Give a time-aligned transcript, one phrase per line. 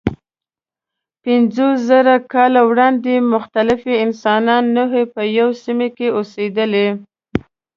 [1.23, 6.87] پنځوسزره کاله وړاندې مختلفې انساني نوعې په یوه سیمه کې اوسېدلې.